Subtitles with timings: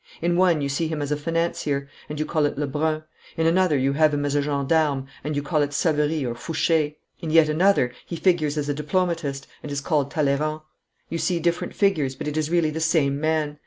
[0.19, 3.03] In one you see him as a financier, and you call it Lebrun.
[3.37, 6.71] In another you have him as a gendarme, and you name it Savary or Fouche.
[7.19, 10.61] In yet another he figures as a diplomatist, and is called Talleyrand.
[11.09, 13.59] You see different figures, but it is really the same man.